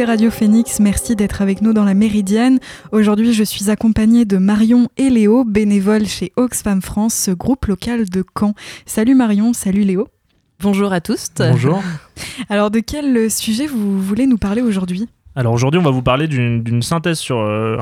[0.00, 2.58] écoutez Radio Phoenix, merci d'être avec nous dans la Méridienne.
[2.90, 8.08] Aujourd'hui, je suis accompagnée de Marion et Léo, bénévoles chez Oxfam France, ce groupe local
[8.08, 8.54] de Caen.
[8.86, 10.08] Salut Marion, salut Léo.
[10.60, 11.28] Bonjour à tous.
[11.36, 11.82] Bonjour.
[12.48, 15.06] Alors, de quel sujet vous voulez nous parler aujourd'hui?
[15.36, 17.76] Alors aujourd'hui, on va vous parler d'une synthèse sur euh,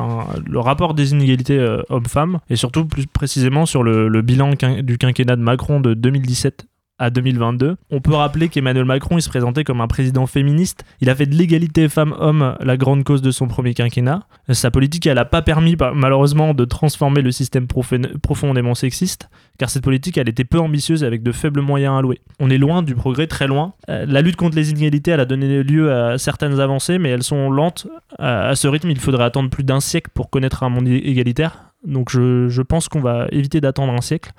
[0.45, 4.99] le rapport des inégalités euh, hommes-femmes et surtout plus précisément sur le, le bilan du
[4.99, 6.67] quinquennat de Macron de 2017
[6.99, 7.77] à 2022.
[7.91, 10.85] On peut rappeler qu'Emmanuel Macron, il se présentait comme un président féministe.
[11.01, 14.27] Il a fait de l'égalité femmes-hommes la grande cause de son premier quinquennat.
[14.51, 19.85] Sa politique, elle n'a pas permis, malheureusement, de transformer le système profondément sexiste, car cette
[19.85, 22.21] politique, elle était peu ambitieuse avec de faibles moyens alloués.
[22.41, 23.75] On est loin du progrès, très loin.
[23.89, 27.23] Euh, la lutte contre les inégalités, elle a donné lieu à certaines avancées, mais elles
[27.23, 27.87] sont lentes.
[28.19, 31.73] À ce rythme, il faudrait attendre plus d'un siècle pour connaître un monde égalitaire.
[31.87, 34.33] Donc je pense qu'on va éviter d'attendre un siècle.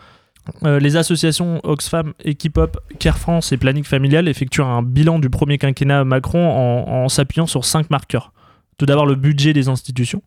[0.64, 5.58] Euh, les associations Oxfam, Equipop, Care France et Planning Familial effectuent un bilan du premier
[5.58, 8.32] quinquennat Macron en, s'appuyant sur cinq marqueurs.
[8.78, 10.22] Tout d'abord le budget des institutions,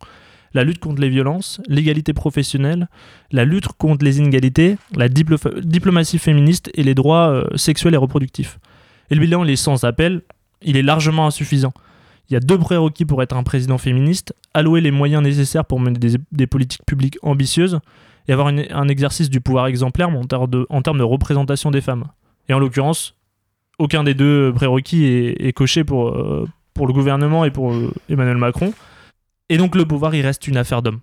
[0.55, 2.89] la lutte contre les violences, l'égalité professionnelle,
[3.31, 8.59] la lutte contre les inégalités, la diplomatie féministe et les droits euh, sexuels et reproductifs.
[9.11, 10.23] Et le bilan, il est sans appel,
[10.62, 11.73] il est largement insuffisant.
[12.28, 15.81] Il y a deux prérequis pour être un président féministe, allouer les moyens nécessaires pour
[15.81, 15.98] mener
[16.31, 17.81] des politiques publiques ambitieuses
[18.28, 21.81] et avoir un exercice du pouvoir exemplaire en, termes de, en termes de représentation des
[21.81, 22.05] femmes.
[22.48, 23.17] Et en l'occurrence,
[23.78, 28.37] aucun des deux prérequis est, coché pour, euh, pour le gouvernement et pour euh, Emmanuel
[28.37, 28.73] Macron.
[29.48, 31.00] Et donc le pouvoir, il reste une affaire d'homme.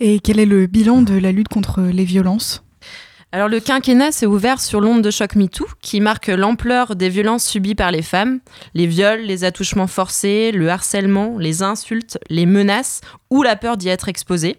[0.00, 2.64] Et quel est le bilan de la lutte contre les violences?
[3.30, 7.44] Alors le quinquennat s'est ouvert sur l'onde de choc MeToo qui marque l'ampleur des violences
[7.44, 8.40] subies par les femmes,
[8.72, 13.90] les viols, les attouchements forcés, le harcèlement, les insultes, les menaces ou la peur d'y
[13.90, 14.56] être exposée.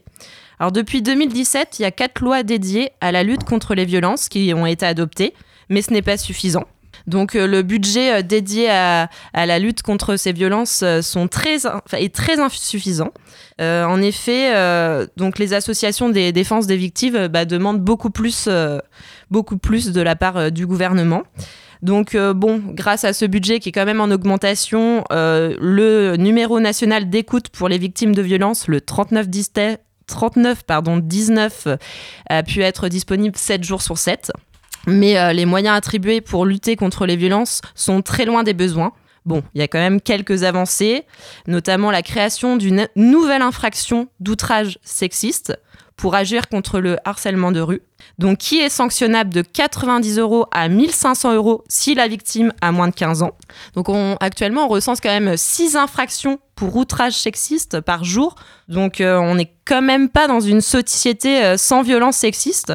[0.60, 4.28] Alors depuis 2017, il y a quatre lois dédiées à la lutte contre les violences
[4.28, 5.34] qui ont été adoptées,
[5.70, 6.66] mais ce n'est pas suffisant.
[7.08, 11.02] Donc euh, le budget euh, dédié à, la lutte contre ces violences euh,
[11.94, 13.12] est très insuffisant.
[13.60, 14.54] en effet,
[15.18, 18.50] donc les associations des défenses des victimes bah, demandent beaucoup plus,
[19.32, 21.24] beaucoup plus de la part du gouvernement.
[21.82, 27.10] Donc bon, grâce à ce budget qui est quand même en augmentation, le numéro national
[27.10, 29.52] d'écoute pour les victimes de violences, le 3910
[30.10, 31.78] 39, pardon, 19 euh,
[32.30, 34.32] a pu être disponible 7 jours sur 7.
[34.88, 38.94] Mais euh, les moyens attribués pour lutter contre les violences sont très loin des besoins.
[39.26, 41.06] Bon, il y a quand même quelques avancées,
[41.46, 45.58] notamment la création d'une nouvelle infraction d'outrage sexiste
[46.00, 47.82] pour agir contre le harcèlement de rue.
[48.20, 52.88] Donc, qui est sanctionnable de 90 euros à 1500 euros si la victime a moins
[52.88, 53.34] de 15 ans?
[53.76, 58.36] Donc, on, actuellement, on recense quand même 6 infractions pour outrage sexiste par jour.
[58.70, 62.74] Donc, euh, on n'est quand même pas dans une société euh, sans violence sexiste.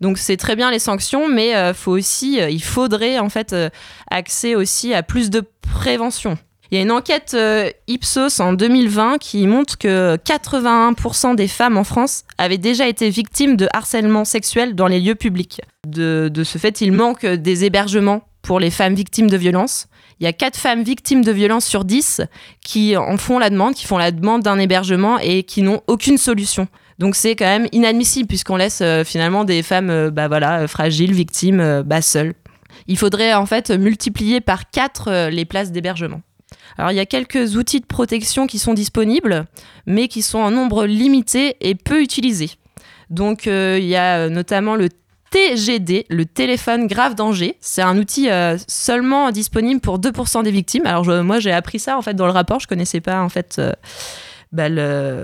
[0.00, 3.54] Donc, c'est très bien les sanctions, mais euh, il faudrait en fait
[4.10, 6.36] accès aussi à plus de prévention.
[6.74, 11.78] Il y a une enquête euh, Ipsos en 2020 qui montre que 81% des femmes
[11.78, 15.60] en France avaient déjà été victimes de harcèlement sexuel dans les lieux publics.
[15.86, 19.86] De, ce fait, il manque des hébergements pour les femmes victimes de violences.
[20.18, 22.22] Il y a 4 femmes victimes de violences sur 10
[22.60, 26.18] qui en font la demande, qui font la demande d'un hébergement et qui n'ont aucune
[26.18, 26.66] solution.
[26.98, 31.12] Donc c'est quand même inadmissible puisqu'on laisse euh, finalement des femmes euh, bah voilà, fragiles,
[31.12, 32.34] victimes, bah, seules.
[32.88, 36.20] Il faudrait en fait multiplier par 4 les places d'hébergement.
[36.78, 39.46] Alors il y a quelques outils de protection qui sont disponibles,
[39.86, 42.50] mais qui sont en nombre limité et peu utilisés.
[43.10, 44.88] Donc euh, il y a euh, notamment le
[45.30, 47.56] TGD, le téléphone grave danger.
[47.60, 50.86] C'est un outil euh, seulement disponible pour 2% des victimes.
[50.86, 53.60] Alors moi j'ai appris ça en fait dans le rapport, je connaissais pas en fait.
[54.52, 54.68] Bah,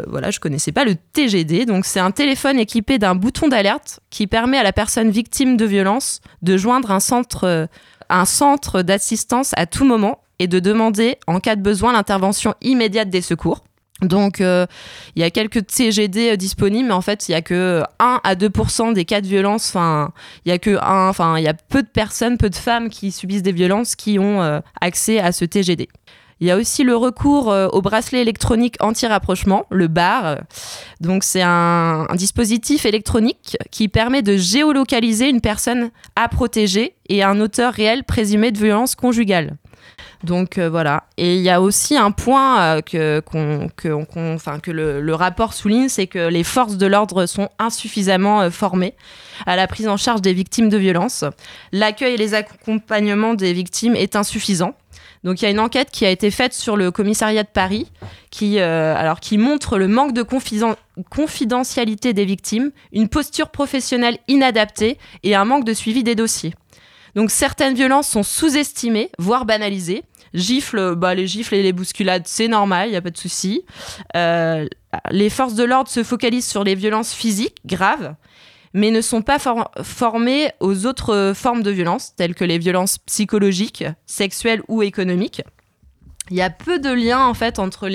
[0.08, 1.64] voilà, je connaissais pas le TGD.
[1.64, 5.64] Donc c'est un téléphone équipé d'un bouton d'alerte qui permet à la personne victime de
[5.64, 7.68] violence de joindre un centre,
[8.08, 13.10] un centre d'assistance à tout moment et de demander, en cas de besoin, l'intervention immédiate
[13.10, 13.62] des secours.
[14.00, 14.66] Donc, euh,
[15.14, 18.20] il y a quelques TGD euh, disponibles, mais en fait, il y a que 1
[18.24, 19.68] à 2% des cas de violence.
[19.68, 20.12] Enfin,
[20.46, 23.12] il y a que enfin, il y a peu de personnes, peu de femmes qui
[23.12, 25.88] subissent des violences qui ont euh, accès à ce TGD.
[26.40, 30.38] Il y a aussi le recours au bracelet électronique anti-rapprochement, le BAR.
[31.02, 37.22] Donc, c'est un, un, dispositif électronique qui permet de géolocaliser une personne à protéger et
[37.22, 39.58] un auteur réel présumé de violence conjugale.
[40.24, 41.04] Donc euh, voilà.
[41.16, 46.44] Et il y a aussi un point euh, que, le, rapport souligne, c'est que les
[46.44, 48.94] forces de l'ordre sont insuffisamment euh, formées
[49.46, 51.24] à la prise en charge des victimes de violences.
[51.72, 54.74] L'accueil et les accompagnements des victimes est insuffisant.
[55.24, 57.90] Donc il y a une enquête qui a été faite sur le commissariat de Paris
[58.30, 58.58] qui
[59.36, 60.24] montre le manque de
[61.10, 66.54] confidentialité des victimes, une posture professionnelle inadaptée et un manque de suivi des dossiers.
[67.14, 70.04] Donc certaines violences sont sous-estimées, voire banalisées,
[70.34, 73.64] Gifles, bah, les gifles et les bousculades, c'est normal, il n'y a pas de souci.
[74.16, 74.66] Euh,
[75.10, 78.14] les forces de l'ordre se focalisent sur les violences physiques graves,
[78.72, 79.38] mais ne sont pas
[79.82, 85.42] formées aux autres formes de violence, telles que les violences psychologiques, sexuelles ou économiques.
[86.30, 87.90] Il y a peu de liens en fait entre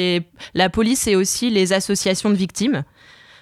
[0.53, 2.83] la police et aussi les associations de victimes.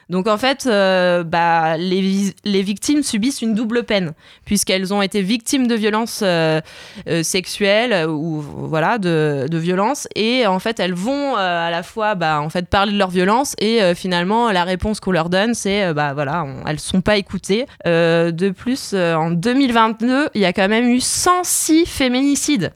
[0.10, 4.14] Donc en fait, euh, bah, les, victimes subissent une double peine,
[4.46, 6.62] puisqu'elles ont été victimes de violences euh,
[7.08, 12.16] euh, sexuelles ou voilà, de, de violences, et en fait elles vont à la fois
[12.16, 15.94] bah, en fait, parler de leur violence, et finalement la réponse qu'on leur donne, c'est
[15.94, 17.66] bah voilà, on, elles sont pas écoutées.
[17.86, 22.72] de plus, en 2022, il y a quand même eu 106 féminicides.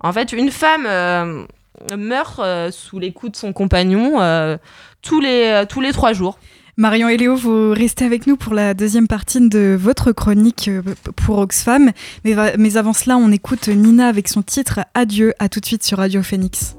[0.00, 1.46] En fait, une femme
[1.96, 2.40] meurt
[2.70, 4.18] sous les coups de son compagnon
[5.02, 6.38] tous les, tous les trois jours.
[6.82, 10.82] Marion et Léo, vous restez avec nous pour la deuxième partie de votre chronique euh,
[11.14, 11.92] pour Oxfam.
[12.24, 15.32] Mais, avant cela, on écoute Nina avec son titre Adieu.
[15.38, 16.74] À tout de suite sur Radio Phoenix.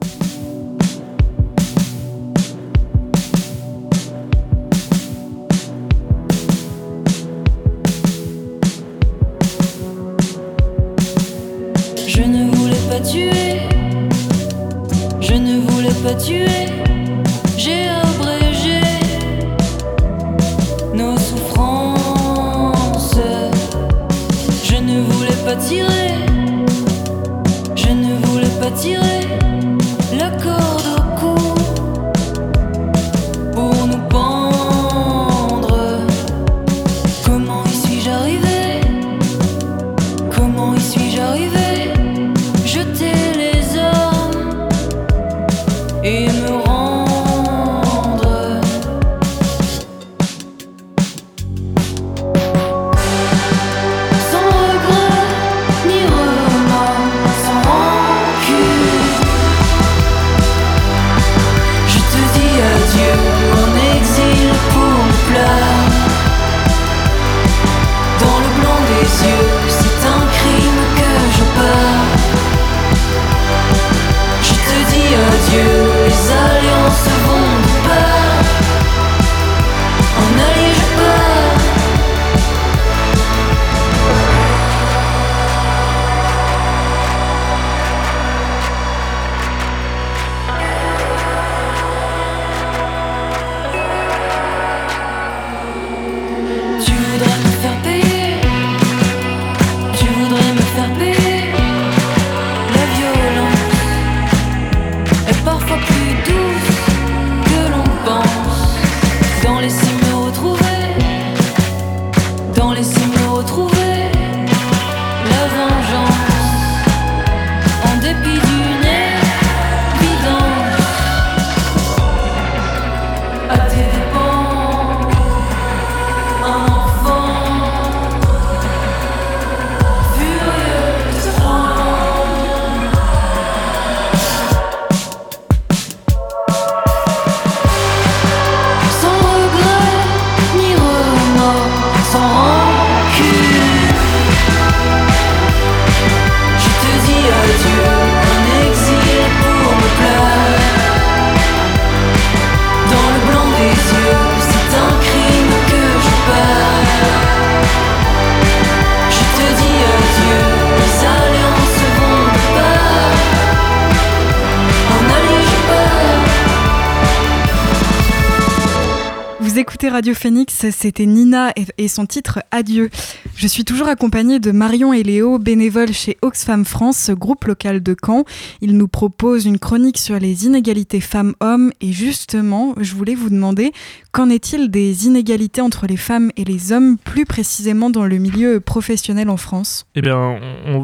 [169.65, 172.89] Radio Phoenix, c'était Nina et son titre Adieu.
[173.35, 177.95] Je suis toujours accompagnée de Marion et Léo, bénévoles chez Oxfam France, groupe local de
[178.05, 178.25] Caen.
[178.61, 183.71] Ils nous proposent une chronique sur les inégalités femmes-hommes et justement, je voulais vous demander,
[184.11, 188.59] qu'en est-il des inégalités entre les femmes et les hommes, plus précisément dans le milieu
[188.59, 189.85] professionnel en France?
[189.95, 190.39] Eh bien,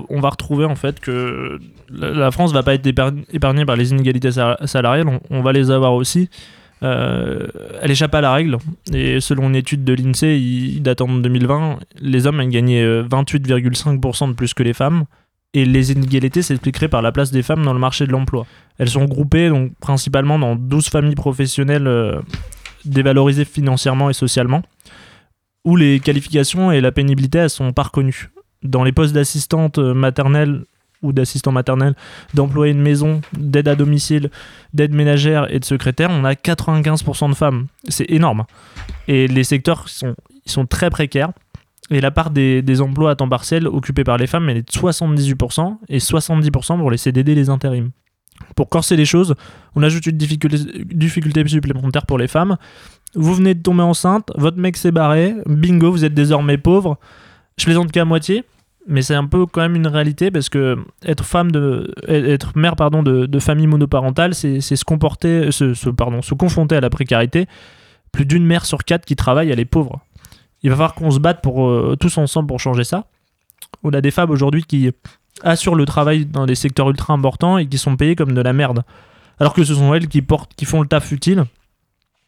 [0.10, 1.60] on, va retrouver en fait que
[1.92, 6.30] la France va pas être épargnée par les inégalités salariales, on va les avoir aussi.
[6.82, 7.48] Euh,
[7.82, 8.58] elle échappe à la règle.
[8.94, 14.28] Et selon une étude de l'INSEE datant de 2020, les hommes ont gagné 28,5% euh,
[14.28, 15.06] de plus que les femmes.
[15.54, 18.46] Et les inégalités s'expliqueraient par la place des femmes dans le marché de l'emploi.
[18.78, 22.20] Elles sont groupées donc, principalement dans 12 familles professionnelles euh,
[22.86, 24.62] dévalorisées financièrement et socialement,
[25.66, 28.30] où les qualifications et la pénibilité elles sont pas reconnues.
[28.62, 30.66] Dans les postes d'assistante maternelle
[31.02, 31.96] ou d'assistant maternel,
[32.34, 34.30] d'employés de maison, d'aide à domicile,
[34.74, 37.68] d'aide ménagère et de secrétaire, on a 95% de femmes.
[37.88, 38.46] C'est énorme.
[39.08, 40.16] Et les secteurs sont,
[40.46, 41.32] sont très précaires.
[41.92, 44.68] Et la part des, des emplois à temps partiel occupés par les femmes, elle est
[44.68, 47.92] de 78% et 70% pour les CDD et les intérims.
[48.56, 49.36] Pour corser les choses,
[49.76, 52.58] on ajoute une difficulté, difficulté supplémentaire pour les femmes.
[53.16, 57.00] Vous venez de tomber enceinte, votre mec s'est barré, bingo, vous êtes désormais pauvre.
[57.58, 58.44] Je plaisante qu'à moitié,
[58.90, 62.76] mais c'est un peu quand même une réalité parce que être femme de être mère
[62.76, 67.48] pardon de, famille monoparentale c'est se comporter se confronter à la précarité.
[68.12, 70.02] Plus d'une mère sur quatre qui travaille elle est pauvre.
[70.64, 73.06] Il va falloir qu'on se batte pour euh, tous ensemble pour changer ça.
[73.84, 74.92] On a des femmes aujourd'hui qui
[75.44, 78.52] assurent le travail dans des secteurs ultra importants et qui sont payées comme de la
[78.52, 78.84] merde.
[79.40, 81.46] Alors que ce sont elles qui portent qui font le taf utile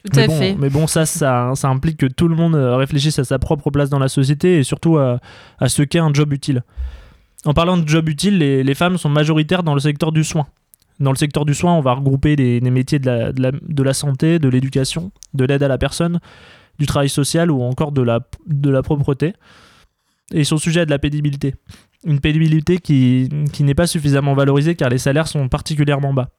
[0.04, 0.56] Tout mais à bon, fait.
[0.56, 3.70] Mais bon, ça, ça, ça implique que tout le monde euh, réfléchisse à sa propre
[3.70, 5.20] place dans la société et surtout à,
[5.60, 6.64] à ce qu'est un job utile.
[7.46, 10.48] En parlant de job utile, les, les femmes sont majoritaires dans le secteur du soin.
[11.00, 13.52] Dans le secteur du soin, on va regrouper les, les métiers de la, de, la,
[13.52, 16.20] de la santé, de l'éducation, de l'aide à la personne,
[16.80, 19.34] du travail social ou encore de la, de la propreté.
[20.34, 21.56] Et ils sont sujets à de la pénibilité.
[22.06, 26.30] Une pénibilité qui, qui n'est pas suffisamment valorisée car les salaires sont particulièrement bas.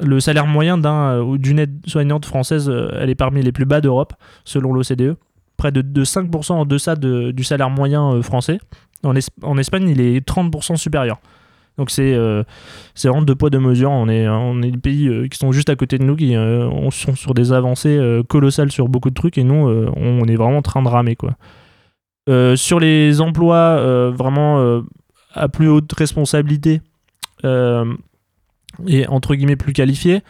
[0.00, 3.66] Le salaire moyen d'un euh, ou d'une aide-soignante française, euh, elle est parmi les plus
[3.66, 5.16] bas d'Europe, selon l'OCDE.
[5.56, 8.58] Près de, de 5% en deçà de- du salaire moyen euh, français.
[9.04, 11.20] En, Es- en Espagne, il est 30% supérieur.
[11.78, 12.42] Donc c'est euh,
[13.04, 13.90] vraiment deux poids, deux mesures.
[13.90, 16.90] On est, on est des pays qui sont juste à côté de nous, qui on-
[16.90, 19.54] sont sur des avancées colossales sur beaucoup de trucs, et nous,
[19.96, 21.16] on est vraiment en train de ramer.
[21.16, 21.34] Quoi.
[22.56, 24.82] Sur les emplois vraiment
[25.32, 26.82] à plus haute responsabilité,
[28.86, 30.22] et entre guillemets plus qualifiés,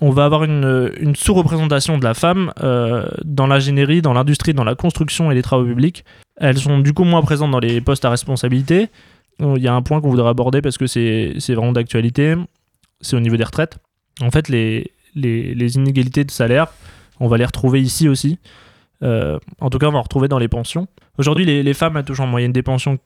[0.00, 4.74] on va avoir une, sous-représentation de la femme euh, dans l'ingénierie, dans l'industrie, dans la
[4.74, 6.04] construction et les travaux publics.
[6.36, 8.88] Elles sont du coup moins présentes dans les postes à responsabilité.
[9.38, 12.34] Il y a un point qu'on voudrait aborder parce que c'est vraiment d'actualité,
[13.00, 13.78] c'est au niveau des retraites.
[14.20, 16.66] En fait, les, les, les inégalités de salaire,
[17.20, 18.38] on va les retrouver ici aussi.
[19.04, 20.88] Euh, en tout cas, on va en retrouver dans les pensions.
[21.16, 22.98] Aujourd'hui, les, les femmes elles touchent en moyenne des pensions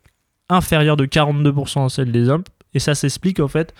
[0.49, 2.45] inférieures de 42% à celles des hommes.
[2.75, 3.75] Et ça s'explique en fait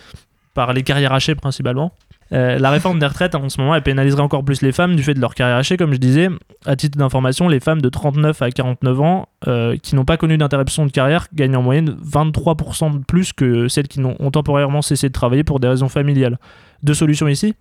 [0.57, 1.91] par les carrières hachées principalement.
[2.33, 5.03] Euh, la réforme des retraites en ce moment elle pénaliserait encore plus les femmes du
[5.03, 5.77] fait de leur carrière hachée.
[5.77, 6.29] Comme je disais
[6.65, 10.35] à titre d'information les femmes de 39 à 49 ans euh, qui n'ont pas connu
[10.35, 15.09] d'interruption de carrière gagnent en moyenne 23% de plus que celles qui ont temporairement cessé
[15.09, 16.39] de travailler pour des raisons familiales.
[16.81, 17.53] Deux solutions ici.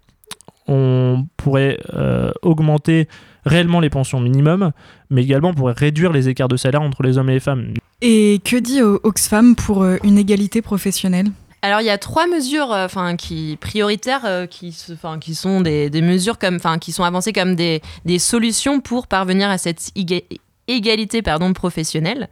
[0.66, 3.08] On pourrait euh, augmenter
[3.44, 4.72] réellement les pensions minimum
[5.10, 7.74] mais également on pourrait réduire les écarts de salaire entre les hommes et les femmes.
[8.00, 11.26] Et que dit Oxfam pour une égalité professionnelle?
[11.66, 15.34] Alors il y a trois mesures, euh, enfin qui prioritaires, euh, qui, se- 'fin, qui
[15.34, 17.80] sont des, mesures comme, enfin qui sont avancées comme des,
[18.20, 20.22] solutions pour parvenir à cette éga-
[20.68, 22.28] égalité pardon professionnelle.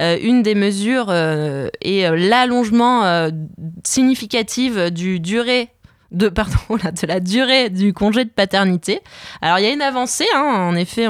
[0.00, 3.28] Euh, une des mesures euh, est l'allongement
[3.82, 5.70] significatif du durée
[6.12, 9.00] de, pardon, là, de la durée du congé de paternité.
[9.42, 11.08] Alors, il y a une avancée, hein, en effet,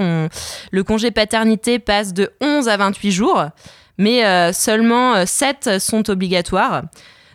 [0.70, 3.44] le congé paternité passe de 11 à 28 jours,
[3.98, 4.22] mais
[4.54, 6.84] seulement euh, 7 sont obligatoires.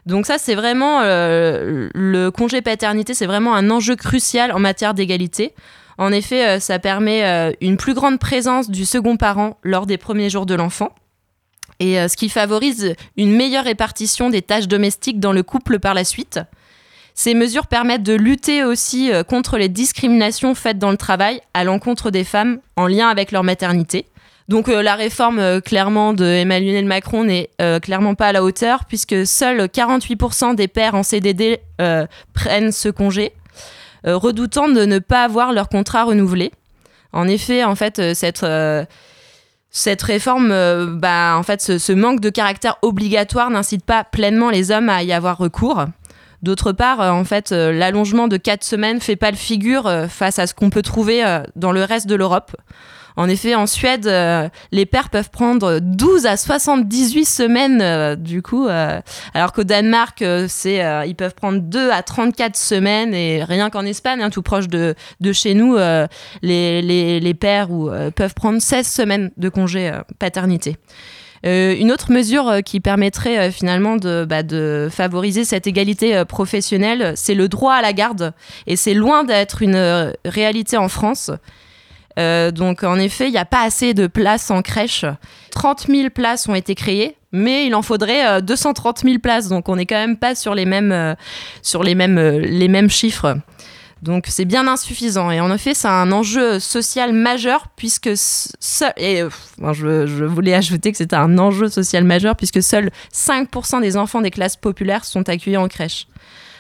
[0.06, 4.94] Donc ça, c'est vraiment euh, le congé paternité, c'est vraiment un enjeu crucial en matière
[4.94, 5.54] d'égalité.
[5.98, 9.98] En effet, euh, ça permet euh, une plus grande présence du second parent lors des
[9.98, 10.94] premiers jours de l'enfant.
[11.80, 16.04] Et ce qui favorise une meilleure répartition des tâches domestiques dans le couple par la
[16.04, 16.40] suite.
[17.16, 22.12] Ces mesures permettent de lutter aussi contre les discriminations faites dans le travail à l'encontre
[22.12, 24.06] des femmes en lien avec leur maternité.
[24.50, 28.44] Donc euh, la réforme euh, clairement de Emmanuel Macron n'est euh, clairement pas à la
[28.44, 31.60] hauteur puisque seuls 48% des pères en CDD
[32.34, 33.34] prennent ce congé,
[34.06, 36.52] redoutant de ne pas avoir leur contrat renouvelé.
[37.12, 43.86] En effet, en fait, cette réforme, bah, en fait, ce, manque de caractère obligatoire n'incite
[43.86, 45.86] pas pleinement les hommes à y avoir recours.
[46.42, 50.54] D'autre part, en fait, l'allongement de 4 semaines fait pas le figure face à ce
[50.54, 51.24] qu'on peut trouver
[51.56, 52.56] dans le reste de l'Europe.
[53.16, 58.42] En effet, en Suède, euh, les pères peuvent prendre 12 à 78 semaines, euh, du
[58.42, 59.00] coup, euh,
[59.34, 60.48] alors qu'au Danemark, euh,
[61.06, 64.96] ils peuvent prendre 2 à 34 semaines, et rien qu'en Espagne, hein, tout proche de,
[65.32, 65.78] chez nous,
[66.42, 67.68] les, pères
[68.16, 70.78] peuvent prendre 16 semaines de congé paternité.
[71.44, 77.50] Une autre mesure qui permettrait finalement de, bah, de favoriser cette égalité professionnelle, c'est le
[77.50, 78.34] droit à la garde.
[78.66, 81.32] Et c'est loin d'être une réalité en France.
[82.20, 85.06] Euh, donc en effet, il n'y a pas assez de places en crèche.
[85.52, 89.50] 30 000 places ont été créées, mais il en faudrait euh, 230 000 places.
[89.50, 91.16] Donc on n'est quand même pas sur les mêmes, euh,
[91.62, 93.36] sur les mêmes, euh, les mêmes chiffres.
[94.02, 95.32] Donc c'est bien insuffisant.
[95.32, 99.24] Et en effet, c'est un enjeu social majeur puisque seul, et
[99.72, 104.32] je, voulais ajouter que c'était un enjeu social majeur puisque seuls 5% des enfants des
[104.32, 106.08] classes populaires sont accueillis en crèche.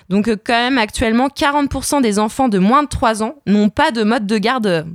[0.09, 4.03] Donc quand même actuellement 40% des enfants de moins de 3 ans n'ont pas de
[4.03, 4.85] mode de garde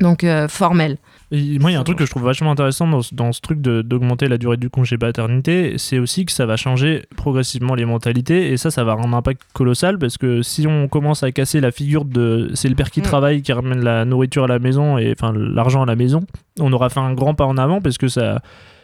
[0.00, 0.96] donc euh, formel.
[1.32, 3.32] Et moi, il y a un truc que je trouve vachement intéressant dans, ce- dans
[3.32, 7.74] ce truc d'augmenter la durée du congé paternité, c'est aussi que ça va changer progressivement
[7.76, 11.22] les mentalités, et ça, ça va avoir un impact colossal, parce que si on commence
[11.22, 13.04] à casser la figure de c'est le père qui Mm.
[13.04, 16.20] travaille, qui ramène la nourriture à la maison, et enfin l'argent à la maison,
[16.58, 18.42] on aura fait un grand pas en avant, parce que ça,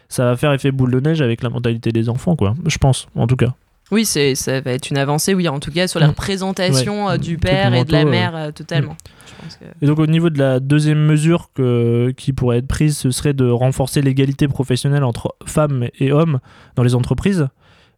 [0.09, 2.55] ça va faire effet boule de neige avec la mentalité des enfants, quoi.
[2.67, 3.55] Je pense, en tout cas.
[3.93, 6.11] Oui, c'est, ça va être une avancée, oui, en tout cas, sur la Mm.
[6.11, 7.13] représentation Ouais.
[7.15, 8.97] euh, du père et de la mère, euh, totalement.
[9.27, 12.67] Je pense que- Et donc au niveau de la deuxième mesure que, qui pourrait être
[12.67, 16.41] prise, ce serait de renforcer l'égalité professionnelle entre femmes et hommes
[16.75, 17.47] dans les entreprises.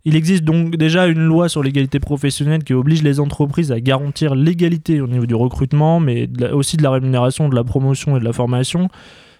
[0.04, 4.34] Il existe donc déjà une loi sur l'égalité professionnelle qui oblige les entreprises à garantir
[4.34, 8.16] l'égalité au niveau du recrutement, mais de la- aussi de la rémunération, de la promotion
[8.16, 8.88] et de la formation.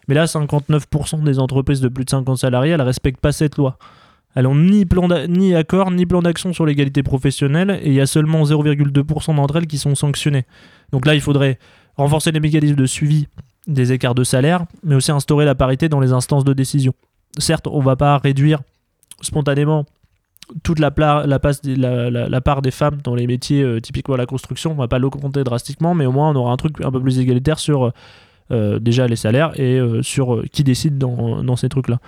[0.08, 3.56] Mais là, 59% des entreprises de plus de 50 salariés, elles ne respectent pas cette
[3.56, 3.76] loi.
[4.38, 8.00] Elles n'ont ni, plan ni accord, ni plan d'action sur l'égalité professionnelle, et il y
[8.00, 10.44] a seulement 0,2% d'entre elles qui sont sanctionnées.
[10.92, 11.58] Donc là, il faudrait
[11.96, 13.26] renforcer les mécanismes de suivi
[13.66, 16.92] des écarts de salaire, mais aussi instaurer la parité dans les instances de décision.
[17.38, 18.60] Certes, on va pas réduire
[19.22, 19.86] spontanément
[20.62, 25.00] toute la, part des femmes dans les métiers euh, typiquement la construction, on va pas
[25.00, 27.92] l'augmenter drastiquement, mais au moins on aura un truc un peu plus égalitaire sur
[28.52, 31.98] euh, déjà les salaires et euh, sur euh, qui décide dans ces trucs-là.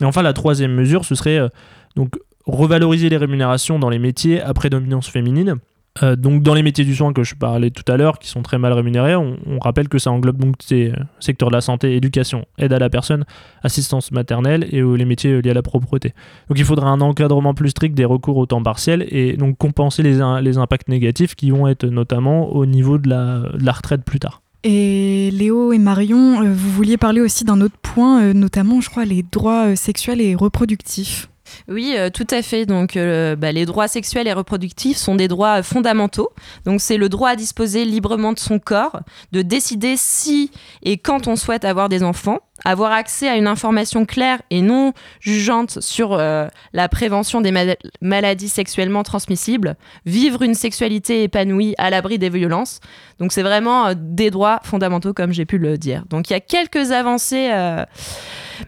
[0.00, 1.48] Et enfin, la troisième mesure, ce serait euh,
[1.96, 5.56] donc revaloriser les rémunérations dans les métiers à prédominance féminine.
[6.02, 8.42] Euh, donc dans les métiers du soin que je parlais tout à l'heure, qui sont
[8.42, 11.94] très mal rémunérés, on, rappelle que ça englobe donc ces euh, secteurs de la santé,
[11.94, 13.24] éducation, aide à la personne,
[13.62, 16.12] assistance maternelle et les métiers liés à la propreté.
[16.48, 20.02] Donc il faudra un encadrement plus strict des recours au temps partiel et donc compenser
[20.02, 20.20] les,
[20.58, 24.43] impacts négatifs qui vont être notamment au niveau de la retraite plus tard.
[24.66, 28.88] Et Léo et Marion, euh, vous vouliez parler aussi d'un autre point, euh, notamment, je
[28.88, 31.28] crois, les droits euh, sexuels et reproductifs.
[31.68, 32.66] Oui, euh, tout à fait.
[32.66, 36.30] Donc, euh, bah, les droits sexuels et reproductifs sont des droits fondamentaux.
[36.64, 39.00] Donc, c'est le droit à disposer librement de son corps,
[39.32, 40.50] de décider si
[40.82, 44.92] et quand on souhaite avoir des enfants, avoir accès à une information claire et non
[45.20, 49.76] jugeante sur euh, la prévention des mal- maladies sexuellement transmissibles,
[50.06, 52.80] vivre une sexualité épanouie à l'abri des violences.
[53.18, 56.04] Donc, c'est vraiment des droits fondamentaux, comme j'ai pu le dire.
[56.08, 57.50] Donc, il y a quelques avancées.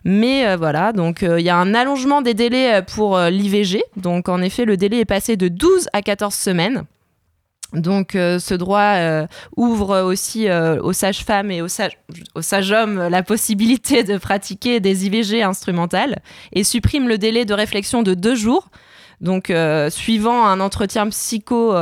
[0.05, 3.83] Mais euh, voilà, donc euh, il y a un allongement des délais euh, pour l'IVG.
[3.96, 6.85] Donc en effet, le délai est passé de 12 à 14 semaines.
[7.72, 8.94] Donc ce droit
[9.57, 11.99] ouvre aussi aux sages-femmes et aux, sage-
[12.37, 16.20] aux sages-hommes la possibilité de pratiquer des IVG instrumentales
[16.53, 18.68] et supprime le délai de réflexion de deux jours.
[19.20, 19.53] Donc
[19.90, 21.75] suivant un entretien psycho...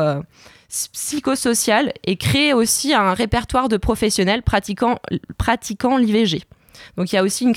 [0.93, 4.99] psychosocial et crée aussi un répertoire de professionnels pratiquant,
[5.39, 6.43] pratiquant l'IVG.
[6.97, 7.55] Donc il y a aussi une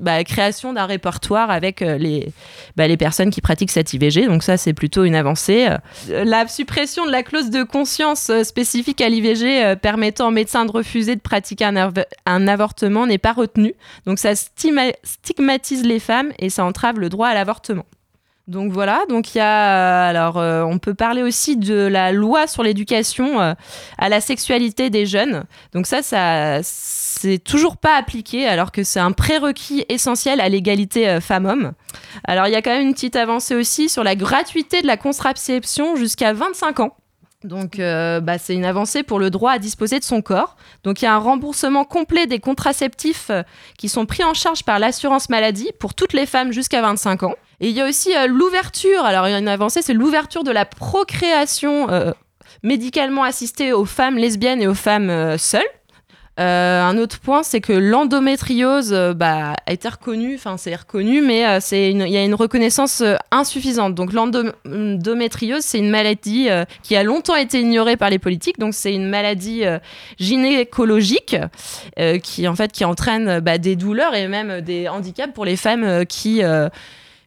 [0.00, 2.32] bah, création d'un répertoire avec euh, les,
[2.76, 4.26] bah, les personnes qui pratiquent cette IVG.
[4.26, 5.68] Donc ça, c'est plutôt une avancée.
[6.10, 10.64] Euh, La suppression de la clause de conscience euh, spécifique à l'IVG permettant aux médecins
[10.64, 11.92] de refuser de pratiquer un,
[12.26, 13.74] un avortement n'est pas retenue.
[14.06, 17.84] Donc ça stigmatise les femmes et ça entrave le droit à l'avortement.
[18.48, 22.12] Donc voilà, donc il y a euh, alors euh, on peut parler aussi de la
[22.12, 23.52] loi sur l'éducation euh,
[23.98, 25.44] à la sexualité des jeunes.
[25.74, 31.10] Donc ça ça c'est toujours pas appliqué alors que c'est un prérequis essentiel à l'égalité
[31.10, 31.72] euh, femmes-hommes.
[32.24, 34.96] Alors il y a quand même une petite avancée aussi sur la gratuité de la
[34.96, 36.96] contraception jusqu'à 25 ans.
[37.44, 40.56] Donc, bah, c'est une avancée pour le droit à disposer de son corps.
[40.82, 43.30] Donc, il y a un remboursement complet des contraceptifs
[43.78, 47.34] qui sont pris en charge par l'assurance maladie pour toutes les femmes jusqu'à 25 ans.
[47.60, 49.04] Et il y a aussi euh, l'ouverture.
[49.04, 52.12] Alors, il y a une avancée, c'est l'ouverture de la procréation euh,
[52.62, 55.62] médicalement assistée aux femmes lesbiennes et aux femmes euh, seules.
[56.40, 61.90] Un autre point, c'est que l'endométriose bah, a été reconnue, enfin c'est reconnu, mais c'est
[61.90, 63.96] il y a une reconnaissance insuffisante.
[63.96, 66.46] Donc l'endométriose, c'est une maladie
[66.84, 68.60] qui a longtemps été ignorée par les politiques.
[68.60, 69.64] Donc c'est une maladie
[70.20, 71.34] gynécologique
[72.22, 76.06] qui en fait qui entraîne bah, des douleurs et même des handicaps pour les femmes
[76.06, 76.40] qui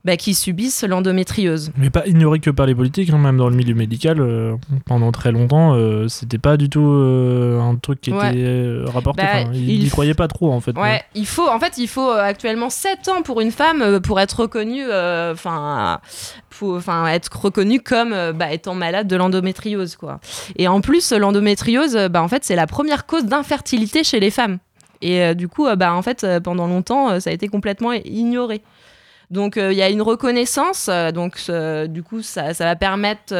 [0.03, 1.71] bah, qui subissent l'endométriose.
[1.77, 5.11] Mais pas ignoré que par les politiques, hein, même dans le milieu médical, euh, pendant
[5.11, 8.29] très longtemps, euh, c'était pas du tout euh, un truc qui Ouais.
[8.31, 9.21] était euh, rapporté.
[9.21, 10.77] Bah, Enfin, ils il n'y f- croyaient pas trop en fait.
[10.77, 14.41] Ouais, il faut en fait il faut actuellement 7 ans pour une femme pour être
[14.41, 14.83] reconnue
[15.31, 15.99] enfin
[16.61, 20.19] enfin être reconnue comme bah, étant malade de l'endométriose quoi.
[20.57, 24.57] Et en plus l'endométriose bah en fait c'est la première cause d'infertilité chez les femmes.
[25.01, 28.61] Et du coup bah en fait pendant longtemps ça a été complètement ignoré.
[29.31, 31.37] Donc il y a une reconnaissance, donc
[31.89, 33.33] du coup ça, ça va permettre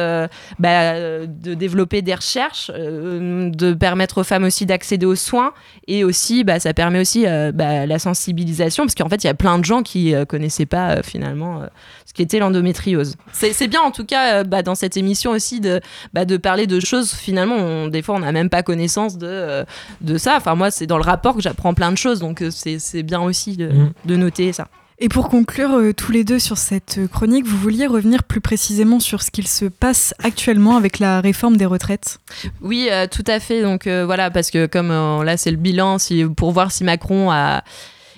[0.58, 5.52] bah, de développer des recherches, de permettre aux femmes aussi d'accéder aux soins
[5.86, 9.34] et aussi bah, ça permet aussi bah, la sensibilisation parce qu'en fait il y a
[9.34, 11.62] plein de gens qui connaissaient pas finalement
[12.06, 13.16] ce qui était l'endométriose.
[13.32, 15.80] C'est bien en tout cas bah, dans cette émission aussi de,
[16.14, 19.64] bah, de parler de choses finalement des fois on n'a même pas connaissance de,
[20.00, 20.36] de ça.
[20.38, 23.56] Enfin moi c'est dans le rapport que j'apprends plein de choses donc c'est bien aussi
[23.58, 23.92] de, mm.
[24.06, 24.68] de noter ça.
[25.04, 29.00] Et pour conclure euh, tous les deux sur cette chronique, vous vouliez revenir plus précisément
[29.00, 32.20] sur ce qu'il se passe actuellement avec la réforme des retraites?
[32.60, 33.62] Oui, euh, tout à fait.
[33.62, 35.96] Donc euh, voilà, parce que comme là c'est le bilan,
[36.36, 37.64] pour voir si Macron a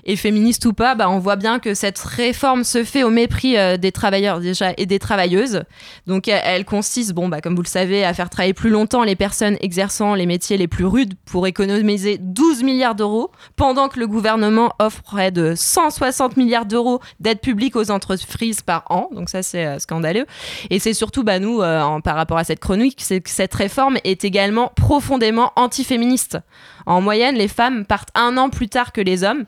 [0.04, 3.56] et féministe ou pas, bah, on voit bien que cette réforme se fait au mépris
[3.56, 5.64] euh, des travailleurs déjà et des travailleuses.
[6.06, 9.16] Donc elle, consiste, bon, bah, comme vous le savez, à faire travailler plus longtemps les
[9.16, 14.06] personnes exerçant les métiers les plus rudes pour économiser 12 milliards d'euros, pendant que le
[14.06, 19.08] gouvernement offre près de 160 milliards d'euros d'aide publique aux entreprises par an.
[19.12, 20.26] Donc ça, c'est euh, scandaleux.
[20.70, 24.24] Et c'est surtout, bah, nous, euh, par rapport à cette chronique, que cette réforme est
[24.24, 26.38] également profondément antiféministe.
[26.86, 29.44] En moyenne, les femmes partent un an plus tard que les hommes.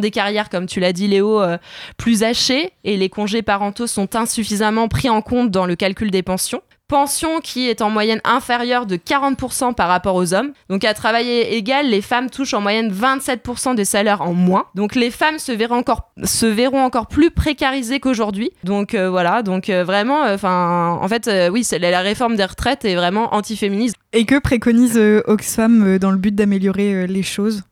[0.00, 1.58] Des carrières, comme tu l'as dit Léo, euh,
[1.96, 6.22] plus hachées et les congés parentaux sont insuffisamment pris en compte dans le calcul des
[6.22, 10.52] pensions pension qui est en moyenne inférieure de 40% par rapport aux hommes.
[10.68, 14.66] Donc à travailler égal, les femmes touchent en moyenne 27% des salaires en moins.
[14.74, 18.50] Donc les femmes se verront encore, se verront encore plus précarisées qu'aujourd'hui.
[18.62, 22.94] Donc euh, voilà, donc euh, vraiment, enfin, en fait, oui, la réforme des retraites est
[22.94, 23.96] vraiment antiféministe.
[24.12, 27.62] Et que préconise Oxfam dans le but d'améliorer les choses?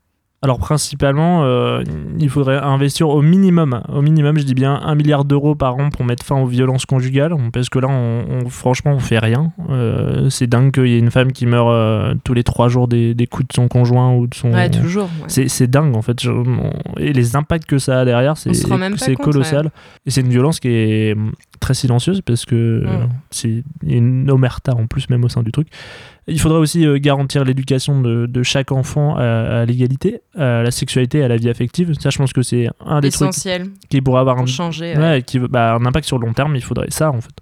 [0.43, 1.83] Alors principalement, euh,
[2.19, 5.91] il faudrait investir au minimum, au minimum, je dis bien un milliard d'euros par an
[5.91, 9.53] pour mettre fin aux violences conjugales, parce que là, on, franchement, on fait rien.
[9.69, 12.89] Euh, c'est dingue qu'il y ait une femme qui meurt euh, tous les trois jours
[12.89, 14.51] des, coups de son conjoint ou de son.
[14.51, 15.11] Ouais, toujours.
[15.27, 16.17] C'est dingue en fait.
[16.97, 19.71] et les impacts que ça a derrière, c'est colossal.
[20.07, 21.17] Et c'est une violence qui est
[21.61, 23.09] très silencieuse parce que mm.
[23.31, 25.69] c'est une omerta en plus même au sein du truc.
[26.27, 31.29] Il faudrait aussi euh, garantir l'éducation de, chaque enfant à, l'égalité, à la sexualité, à
[31.29, 31.93] la vie affective.
[31.99, 35.23] Ça, je pense que c'est un des Essentiel trucs qui pourrait avoir un, changer, ouais.
[35.23, 36.57] qui, bah, un impact sur le long terme.
[36.57, 37.35] Il faudrait ça, en fait.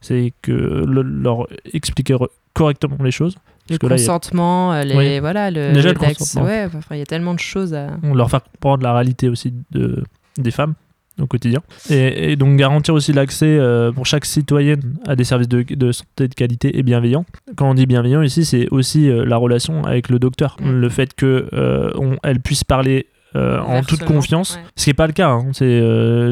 [0.00, 2.16] C'est que leur expliquer
[2.52, 3.36] correctement les choses.
[3.70, 6.44] Le consentement, euh, les, voilà, le, Déjà, le, consentement.
[6.44, 7.96] Ouais, il y a tellement de choses à...
[8.02, 10.04] On leur faire comprendre la réalité aussi de,
[10.36, 10.74] des femmes
[11.20, 11.60] au quotidien.
[11.90, 16.28] Et, donc garantir aussi l'accès euh, pour chaque citoyenne à des services de, de, santé
[16.28, 17.24] de qualité et bienveillants.
[17.56, 20.56] Quand on dit bienveillant ici, c'est aussi euh, la relation avec le docteur.
[20.60, 20.70] Mm.
[20.70, 25.30] Le fait qu'elle euh, puisse parler en toute confiance, ce qui n'est pas le cas.
[25.30, 25.46] Hein.
[25.54, 25.80] C'est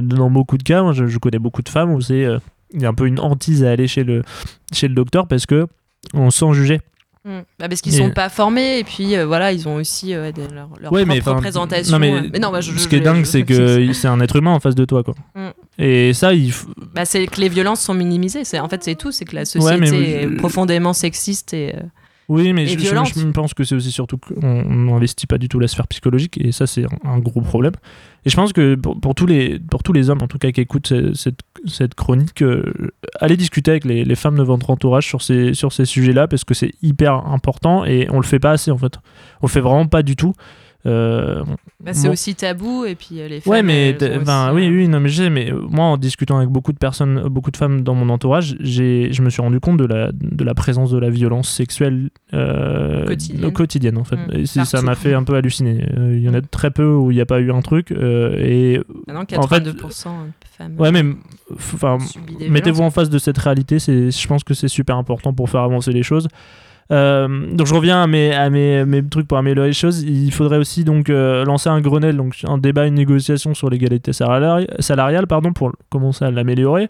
[0.02, 2.28] dans beaucoup de cas, je, je, connais beaucoup de femmes où c'est
[2.72, 4.22] il y a un peu une hantise à aller chez le,
[4.72, 5.66] chez le docteur parce que
[6.14, 6.80] on sent juger.
[7.24, 7.38] Mm.
[7.60, 10.70] Bah, parce qu'ils sont pas formés et puis euh, voilà ils ont aussi euh, leur,
[10.80, 12.00] leur propre présentation.
[12.00, 12.38] mais, euh.
[12.40, 15.04] non, ce qui est dingue c'est que c'est un être humain en face de toi
[15.04, 15.14] quoi.
[15.36, 15.50] Mm.
[15.78, 16.52] Et ça il
[16.92, 18.42] bah, c'est que les violences sont minimisées.
[18.42, 21.76] C'est en fait c'est tout c'est que la société est profondément sexiste et
[22.28, 25.68] oui, mais je, je, pense que c'est aussi surtout qu'on n'investit pas du tout la
[25.68, 27.72] sphère psychologique et ça, c'est un, gros problème.
[28.24, 30.60] Et je pense que pour, tous, les, pour tous les hommes, en tout cas, qui
[30.60, 35.20] écoutent cette, cette, chronique, euh, allez discuter avec les, les, femmes de votre entourage sur
[35.20, 38.70] ces, sur ces sujets-là parce que c'est hyper important et on le fait pas assez
[38.70, 38.94] en fait.
[39.42, 40.32] On le fait vraiment pas du tout.
[40.84, 41.44] Euh,
[41.80, 43.52] bah, c'est aussi tabou et puis euh, les femmes.
[43.52, 43.96] Ouais, mais
[44.52, 47.56] oui, oui, non, mais j'ai, mais moi en discutant avec beaucoup de personnes, beaucoup de
[47.56, 50.90] femmes dans mon entourage, j'ai, je me suis rendu compte de la, de la présence
[50.90, 53.04] de la violence sexuelle euh,
[53.52, 53.96] quotidienne.
[53.96, 54.16] en fait.
[54.16, 54.34] Mmh.
[54.34, 55.86] et ça m'a fait un peu halluciner.
[55.96, 56.48] Il y en a mmh.
[56.50, 58.80] très peu où il n'y a pas eu un truc et.
[59.06, 60.76] Maintenant, 82% en fait, femmes.
[60.78, 61.04] Ouais, mais
[61.54, 61.98] enfin,
[62.48, 63.78] mettez-vous en face de cette réalité.
[63.78, 66.28] C'est, je pense que c'est super important pour faire avancer les choses.
[66.90, 70.02] Euh, donc je reviens à mes, à mes, mes, trucs pour améliorer les choses.
[70.02, 74.12] Il faudrait aussi donc euh, lancer un Grenelle, donc un débat, une négociation sur l'égalité
[74.12, 76.88] salariale, pardon, pour commencer à l'améliorer.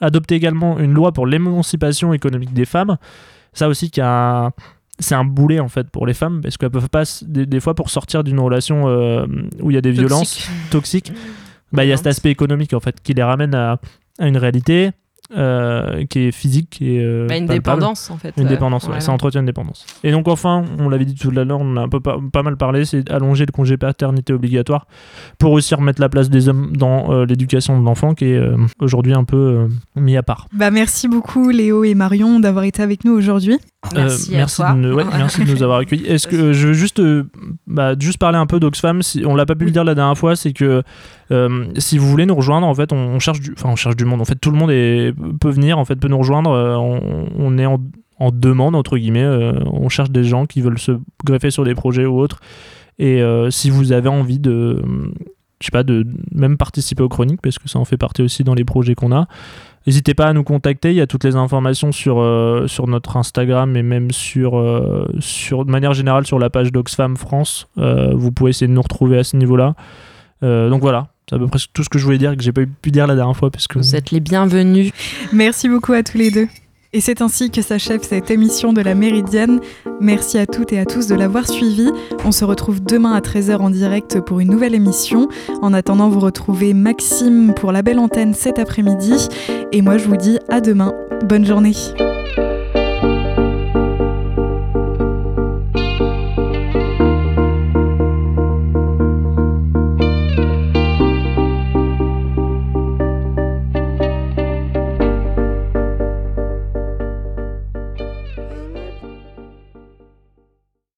[0.00, 2.96] Adopter également une loi pour l'émancipation économique des femmes.
[3.52, 4.50] Ça aussi, qui a
[4.98, 7.90] c'est un boulet en fait pour les femmes parce qu'elles peuvent pas des, fois pour
[7.90, 9.26] sortir d'une relation euh,
[9.60, 11.12] où il y a des violences toxiques
[11.72, 13.80] bah il y a cet aspect économique en fait qui les ramène à,
[14.18, 14.92] à une réalité
[15.36, 19.00] euh, qui est physique et euh, bah, une dépendance en fait une dépendance ouais.
[19.00, 19.86] ça entretient une dépendance.
[20.04, 22.42] Et donc enfin on l'avait dit tout à l'heure on a un peu pas, pas
[22.42, 24.86] mal parlé c'est allonger le congé paternité obligatoire
[25.38, 28.40] pour aussi remettre la place des hommes dans euh, l'éducation de l'enfant qui est
[28.80, 30.48] aujourd'hui un peu mis à part.
[30.52, 33.58] Bah merci beaucoup Léo et Marion d'avoir été avec nous aujourd'hui
[33.94, 36.06] Merci, merci, De, ouais, merci de nous avoir accueillis.
[36.06, 37.02] Est-ce que je veux juste,
[37.66, 40.16] bah, juste parler un peu d'Oxfam si, On l'a pas pu le dire la dernière
[40.16, 40.82] fois, c'est que
[41.30, 44.04] euh, si vous voulez nous rejoindre, en fait, on, cherche du, enfin, on cherche du
[44.04, 44.20] monde.
[44.20, 46.50] En fait, tout le monde est, peut venir, en fait, peut nous rejoindre.
[46.50, 47.80] Euh, on, est en,
[48.18, 49.24] en, demande entre guillemets.
[49.24, 50.92] Euh, on cherche des gens qui veulent se
[51.24, 52.38] greffer sur des projets ou autres.
[52.98, 54.80] Et si vous avez envie de
[55.62, 58.42] je sais pas, de même participer aux chroniques, parce que ça en fait partie aussi
[58.42, 59.28] dans les projets qu'on a.
[59.86, 63.16] N'hésitez pas à nous contacter, il y a toutes les informations sur, euh, sur notre
[63.16, 67.68] Instagram et même sur, euh, sur, de manière générale sur la page d'Oxfam France.
[67.78, 69.74] Euh, vous pouvez essayer de nous retrouver à ce niveau-là.
[70.42, 72.62] donc voilà, c'est à peu près tout ce que je voulais dire que j'ai pas
[72.80, 73.50] pu dire la dernière fois.
[73.50, 73.78] Parce que...
[73.78, 74.92] Vous êtes les bienvenus.
[75.32, 76.48] Merci beaucoup à tous les deux.
[76.94, 79.60] Et c'est ainsi que s'achève cette émission de la Méridienne.
[80.00, 81.90] Merci à toutes et à tous de l'avoir suivi.
[82.26, 85.28] On se retrouve demain à 13h en direct pour une nouvelle émission.
[85.62, 89.28] En attendant, vous retrouvez Maxime pour la belle antenne cet après-midi.
[89.72, 90.92] Et moi, je vous dis à demain.
[91.24, 91.72] Bonne journée.